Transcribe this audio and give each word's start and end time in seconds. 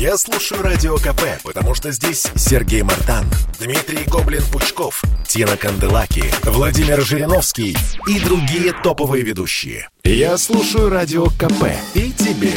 Я 0.00 0.16
слушаю 0.16 0.62
Радио 0.62 0.96
КП, 0.96 1.42
потому 1.44 1.74
что 1.74 1.92
здесь 1.92 2.26
Сергей 2.34 2.80
Мартан, 2.80 3.26
Дмитрий 3.58 4.06
Гоблин-Пучков, 4.06 5.02
Тина 5.28 5.58
Канделаки, 5.58 6.24
Владимир 6.42 7.02
Жириновский 7.02 7.76
и 8.06 8.18
другие 8.18 8.72
топовые 8.72 9.22
ведущие. 9.22 9.90
Я 10.02 10.38
слушаю 10.38 10.88
Радио 10.88 11.26
КП 11.26 11.66
и 11.92 12.12
тебе 12.12 12.54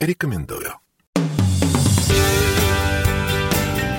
рекомендую. 0.00 0.74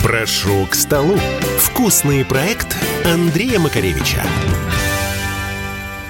Прошу 0.03 0.67
к 0.69 0.75
столу. 0.75 1.17
Вкусный 1.59 2.25
проект 2.25 2.75
Андрея 3.05 3.59
Макаревича. 3.59 4.21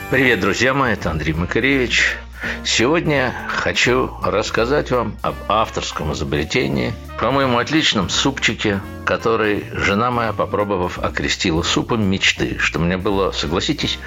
Привет, 0.10 0.40
друзья 0.40 0.74
мои, 0.74 0.94
это 0.94 1.12
Андрей 1.12 1.34
Макаревич. 1.34 2.18
Сегодня 2.64 3.34
хочу 3.48 4.12
рассказать 4.24 4.92
вам 4.92 5.16
об 5.22 5.36
авторском 5.48 6.14
изобретении, 6.14 6.94
по-моему, 7.20 7.58
отличном 7.58 8.10
супчике, 8.10 8.82
который 9.06 9.66
жена 9.74 10.12
моя, 10.12 10.34
попробовав, 10.34 11.00
окрестила 11.00 11.62
супом 11.64 12.04
мечты, 12.04 12.58
что 12.60 12.80
мне 12.80 12.98
было, 12.98 13.32
согласитесь, 13.32 14.00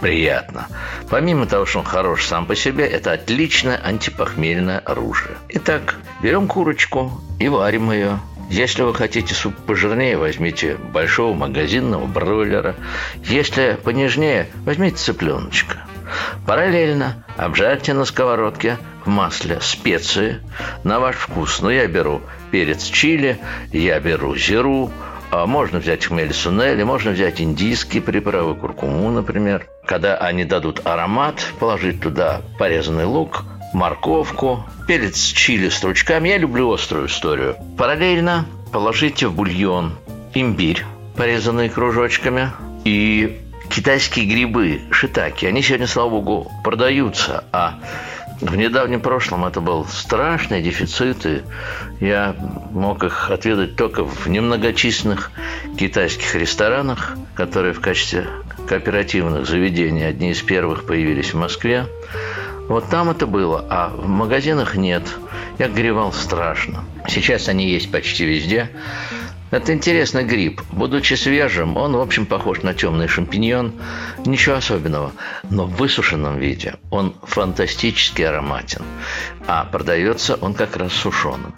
приятно. 0.00 0.66
Помимо 1.08 1.46
того, 1.46 1.66
что 1.66 1.80
он 1.80 1.84
хорош 1.84 2.26
сам 2.26 2.46
по 2.46 2.54
себе, 2.54 2.86
это 2.86 3.12
отличное 3.12 3.76
антипохмельное 3.76 4.78
оружие. 4.78 5.36
Итак, 5.48 5.96
берем 6.22 6.46
курочку 6.46 7.20
и 7.38 7.48
варим 7.48 7.90
ее 7.90 8.20
если 8.50 8.82
вы 8.82 8.92
хотите 8.92 9.32
суп 9.32 9.54
пожирнее, 9.64 10.16
возьмите 10.18 10.74
большого 10.74 11.34
магазинного 11.34 12.06
бройлера. 12.06 12.74
Если 13.22 13.78
понежнее, 13.84 14.48
возьмите 14.64 14.96
цыпленочка. 14.96 15.86
Параллельно 16.46 17.24
обжарьте 17.36 17.94
на 17.94 18.04
сковородке 18.04 18.78
в 19.04 19.08
масле 19.08 19.58
специи 19.60 20.40
на 20.84 21.00
ваш 21.00 21.16
вкус. 21.16 21.60
Ну, 21.60 21.70
я 21.70 21.86
беру 21.86 22.20
перец 22.50 22.84
чили, 22.84 23.38
я 23.72 24.00
беру 24.00 24.36
зиру, 24.36 24.90
а 25.30 25.46
можно 25.46 25.78
взять 25.78 26.06
хмель 26.06 26.32
сунели, 26.32 26.82
можно 26.82 27.12
взять 27.12 27.40
индийские 27.40 28.02
приправы, 28.02 28.54
куркуму, 28.54 29.10
например. 29.10 29.66
Когда 29.86 30.16
они 30.16 30.44
дадут 30.44 30.82
аромат, 30.84 31.46
положить 31.58 32.00
туда 32.00 32.42
порезанный 32.58 33.04
лук, 33.04 33.44
морковку, 33.72 34.64
перец 34.86 35.16
чили 35.18 35.68
стручками. 35.68 36.28
Я 36.28 36.38
люблю 36.38 36.72
острую 36.72 37.06
историю. 37.06 37.56
Параллельно 37.78 38.46
положите 38.72 39.28
в 39.28 39.34
бульон 39.34 39.96
имбирь, 40.34 40.84
порезанный 41.16 41.68
кружочками, 41.68 42.50
и 42.84 43.40
китайские 43.70 44.26
грибы, 44.26 44.82
шитаки. 44.90 45.46
Они 45.46 45.62
сегодня, 45.62 45.86
слава 45.86 46.10
богу, 46.10 46.50
продаются, 46.64 47.44
а 47.52 47.78
в 48.40 48.56
недавнем 48.56 49.00
прошлом 49.00 49.44
это 49.44 49.60
был 49.60 49.84
страшный 49.86 50.62
дефицит, 50.62 51.24
и 51.26 51.42
я 52.00 52.34
мог 52.70 53.04
их 53.04 53.30
отведать 53.30 53.76
только 53.76 54.04
в 54.04 54.26
немногочисленных 54.26 55.30
китайских 55.78 56.34
ресторанах, 56.34 57.16
которые 57.34 57.72
в 57.72 57.80
качестве 57.80 58.26
кооперативных 58.66 59.46
заведений 59.46 60.04
одни 60.04 60.30
из 60.30 60.40
первых 60.40 60.86
появились 60.86 61.34
в 61.34 61.38
Москве. 61.38 61.86
Вот 62.68 62.88
там 62.88 63.10
это 63.10 63.26
было, 63.26 63.64
а 63.68 63.88
в 63.88 64.06
магазинах 64.06 64.74
нет. 64.74 65.02
Я 65.58 65.68
горевал 65.68 66.12
страшно. 66.12 66.84
Сейчас 67.08 67.48
они 67.48 67.68
есть 67.68 67.90
почти 67.90 68.24
везде. 68.24 68.70
Это 69.50 69.74
интересный 69.74 70.22
гриб. 70.22 70.62
Будучи 70.70 71.14
свежим, 71.14 71.76
он, 71.76 71.96
в 71.96 72.00
общем, 72.00 72.24
похож 72.24 72.62
на 72.62 72.72
темный 72.72 73.08
шампиньон. 73.08 73.72
Ничего 74.24 74.54
особенного. 74.56 75.12
Но 75.50 75.66
в 75.66 75.74
высушенном 75.74 76.38
виде 76.38 76.76
он 76.90 77.14
фантастически 77.24 78.22
ароматен. 78.22 78.82
А 79.48 79.64
продается 79.64 80.36
он 80.36 80.54
как 80.54 80.76
раз 80.76 80.92
сушеным. 80.92 81.54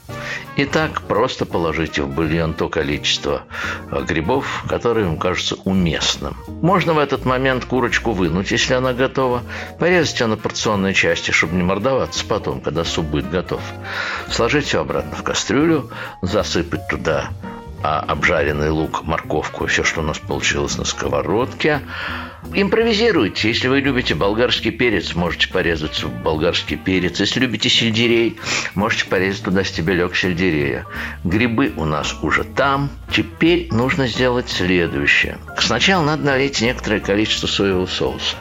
Итак, 0.56 1.02
просто 1.02 1.44
положите 1.44 2.02
в 2.02 2.08
бульон 2.08 2.54
то 2.54 2.70
количество 2.70 3.42
э, 3.90 4.02
грибов, 4.04 4.64
которое 4.68 5.04
вам 5.04 5.18
кажется 5.18 5.56
уместным. 5.64 6.36
Можно 6.62 6.94
в 6.94 6.98
этот 6.98 7.27
момент 7.27 7.67
курочку 7.67 8.12
вынуть, 8.12 8.50
если 8.52 8.72
она 8.72 8.94
готова. 8.94 9.42
Порезать 9.78 10.20
ее 10.20 10.28
на 10.28 10.36
порционные 10.38 10.94
части, 10.94 11.30
чтобы 11.30 11.56
не 11.56 11.62
мордоваться 11.62 12.24
потом, 12.24 12.62
когда 12.62 12.84
суп 12.84 13.06
будет 13.06 13.30
готов. 13.30 13.61
Сложить 14.30 14.67
все 14.67 14.80
обратно 14.80 15.14
в 15.14 15.22
кастрюлю, 15.22 15.90
засыпать 16.22 16.88
туда 16.88 17.30
обжаренный 17.82 18.70
лук, 18.70 19.02
морковку, 19.04 19.66
все, 19.66 19.84
что 19.84 20.00
у 20.00 20.04
нас 20.04 20.18
получилось 20.18 20.78
на 20.78 20.84
сковородке. 20.84 21.80
Импровизируйте. 22.52 23.48
Если 23.48 23.68
вы 23.68 23.80
любите 23.80 24.14
болгарский 24.14 24.70
перец, 24.70 25.14
можете 25.14 25.48
порезать 25.48 26.04
болгарский 26.04 26.76
перец. 26.76 27.20
Если 27.20 27.40
любите 27.40 27.68
сельдерей, 27.68 28.38
можете 28.74 29.06
порезать 29.06 29.44
туда 29.44 29.64
стебелек 29.64 30.14
сельдерея. 30.16 30.86
Грибы 31.24 31.72
у 31.76 31.84
нас 31.84 32.14
уже 32.22 32.44
там. 32.44 32.90
Теперь 33.10 33.68
нужно 33.70 34.06
сделать 34.06 34.48
следующее. 34.48 35.38
Сначала 35.58 36.04
надо 36.04 36.24
налить 36.24 36.60
некоторое 36.60 37.00
количество 37.00 37.46
соевого 37.46 37.86
соуса, 37.86 38.36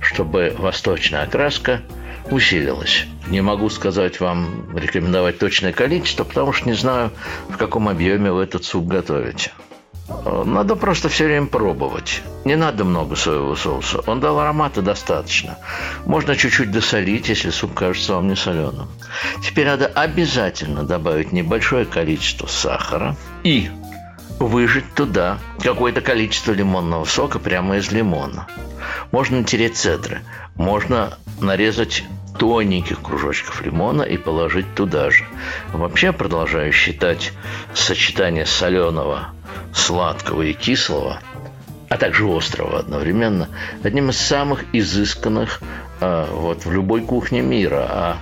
чтобы 0.00 0.54
восточная 0.58 1.22
окраска 1.22 1.82
усилилась. 2.30 3.06
Не 3.28 3.40
могу 3.40 3.70
сказать 3.70 4.20
вам, 4.20 4.76
рекомендовать 4.76 5.38
точное 5.38 5.72
количество, 5.72 6.24
потому 6.24 6.52
что 6.52 6.68
не 6.68 6.74
знаю, 6.74 7.10
в 7.48 7.56
каком 7.56 7.88
объеме 7.88 8.32
вы 8.32 8.44
этот 8.44 8.64
суп 8.64 8.86
готовите. 8.86 9.52
Надо 10.44 10.76
просто 10.76 11.08
все 11.08 11.24
время 11.24 11.46
пробовать. 11.46 12.22
Не 12.44 12.56
надо 12.56 12.84
много 12.84 13.16
соевого 13.16 13.54
соуса. 13.54 14.00
Он 14.06 14.20
дал 14.20 14.38
аромата 14.38 14.82
достаточно. 14.82 15.58
Можно 16.04 16.36
чуть-чуть 16.36 16.70
досолить, 16.70 17.30
если 17.30 17.48
суп 17.48 17.72
кажется 17.72 18.14
вам 18.14 18.28
не 18.28 18.36
соленым. 18.36 18.88
Теперь 19.42 19.66
надо 19.66 19.86
обязательно 19.86 20.82
добавить 20.82 21.32
небольшое 21.32 21.86
количество 21.86 22.46
сахара 22.46 23.16
и 23.44 23.70
выжать 24.38 24.92
туда 24.94 25.38
какое-то 25.62 26.02
количество 26.02 26.52
лимонного 26.52 27.06
сока 27.06 27.38
прямо 27.38 27.78
из 27.78 27.90
лимона. 27.90 28.46
Можно 29.10 29.38
натереть 29.38 29.76
цедры. 29.78 30.20
Можно 30.54 31.16
нарезать 31.44 32.04
тоненьких 32.38 33.00
кружочков 33.00 33.62
лимона 33.62 34.02
и 34.02 34.16
положить 34.16 34.74
туда 34.74 35.10
же. 35.10 35.24
Вообще 35.72 36.12
продолжаю 36.12 36.72
считать 36.72 37.32
сочетание 37.74 38.46
соленого, 38.46 39.28
сладкого 39.72 40.42
и 40.42 40.52
кислого, 40.52 41.20
а 41.88 41.96
также 41.96 42.26
острого 42.26 42.78
одновременно, 42.78 43.48
одним 43.82 44.10
из 44.10 44.18
самых 44.18 44.64
изысканных 44.72 45.60
а, 46.00 46.28
вот, 46.30 46.64
в 46.64 46.72
любой 46.72 47.02
кухне 47.02 47.40
мира. 47.40 47.86
А 47.88 48.16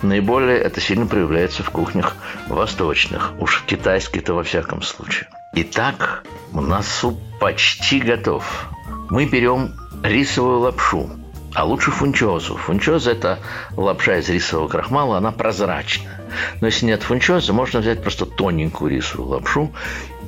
наиболее 0.00 0.58
это 0.58 0.80
сильно 0.80 1.06
проявляется 1.06 1.62
в 1.62 1.70
кухнях 1.70 2.16
восточных, 2.48 3.32
уж 3.38 3.60
в 3.60 3.66
китайской-то 3.66 4.34
во 4.34 4.42
всяком 4.42 4.82
случае. 4.82 5.28
Итак, 5.54 6.24
у 6.52 6.62
нас 6.62 6.88
суп 6.88 7.20
почти 7.38 8.00
готов. 8.00 8.70
Мы 9.10 9.26
берем 9.26 9.74
рисовую 10.02 10.60
лапшу– 10.60 11.10
а 11.54 11.64
лучше 11.64 11.90
фунчозу. 11.90 12.56
Фунчоза– 12.56 13.10
это 13.12 13.38
лапша 13.76 14.18
из 14.18 14.28
рисового 14.28 14.68
крахмала, 14.68 15.18
она 15.18 15.32
прозрачная. 15.32 16.20
Но 16.60 16.66
если 16.66 16.86
нет 16.86 17.02
фунчозы, 17.02 17.52
можно 17.52 17.80
взять 17.80 18.02
просто 18.02 18.26
тоненькую 18.26 18.92
рисовую 18.92 19.28
лапшу 19.30 19.72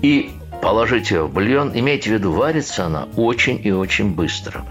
и 0.02 0.32
положить 0.62 1.10
ее 1.10 1.24
в 1.24 1.32
бульон. 1.32 1.72
Имейте 1.74 2.10
в 2.10 2.12
виду, 2.12 2.32
варится 2.32 2.86
она 2.86 3.08
очень 3.16 3.60
и 3.62 3.72
очень 3.72 4.10
быстро. 4.10 4.64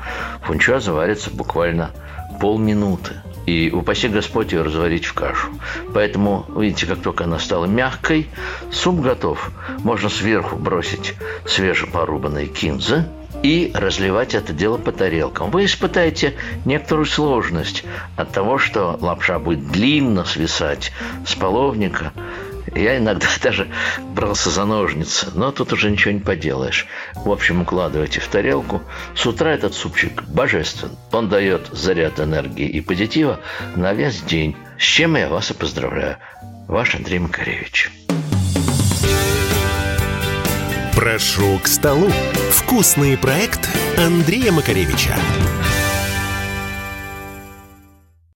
Фунчоза 0.44 0.94
варится 0.94 1.32
буквально 1.32 1.92
полминуты. 2.40 3.14
И 3.46 3.72
упаси 3.72 4.08
Господь 4.08 4.54
ее 4.54 4.62
разварить 4.62 5.06
в 5.06 5.14
кашу. 5.14 5.50
Поэтому, 5.94 6.46
видите, 6.56 6.86
как 6.86 7.02
только 7.02 7.26
она 7.26 7.40
стала 7.40 7.66
мягкой, 7.66 8.30
суп 8.72 9.02
готов. 9.02 9.52
Можно 9.80 10.10
сверху 10.10 10.56
бросить 10.56 11.16
свежепорубанные 11.46 12.48
кинзы– 12.48 13.06
и 13.44 13.72
разливать 13.74 14.34
это 14.34 14.54
дело 14.54 14.78
по 14.78 14.92
тарелкам. 14.92 15.52
Вы 15.52 15.66
испытаете 15.66 16.34
некоторую 16.66 17.06
сложность 17.06 17.84
от 18.16 18.32
того, 18.32 18.58
что 18.58 18.98
лапша 19.00 19.38
будет 19.38 19.68
длинно 19.72 20.26
свисать 20.26 20.92
с 21.28 21.36
половника. 21.36 22.14
Я 22.74 22.98
иногда 22.98 23.28
даже 23.44 23.68
брался 24.16 24.50
за 24.50 24.66
ножницы, 24.66 25.28
но 25.36 25.52
тут 25.52 25.74
уже 25.74 25.92
ничего 25.92 26.14
не 26.14 26.22
поделаешь. 26.22 26.88
В 27.16 27.32
общем, 27.32 27.62
укладывайте 27.62 28.20
в 28.20 28.28
тарелку. 28.28 28.82
С 29.16 29.26
утра 29.26 29.52
этот 29.52 29.76
супчик 29.76 30.24
божествен. 30.24 30.92
Он 31.12 31.30
дает 31.30 31.68
заряд 31.72 32.20
энергии 32.20 32.68
и 32.68 32.82
позитива 32.82 33.40
на 33.76 33.94
весь 33.94 34.22
день. 34.22 34.56
С 34.80 34.84
чем 34.84 35.16
я 35.18 35.30
вас 35.30 35.52
и 35.52 35.54
поздравляю. 35.54 36.18
Ваш 36.68 36.96
Андрей 36.96 37.20
Макаревич. 37.20 37.92
Прошу 41.04 41.60
к 41.60 41.68
столу. 41.68 42.10
Вкусный 42.52 43.18
проект 43.18 43.68
Андрея 43.98 44.54
Макаревича. 44.54 45.18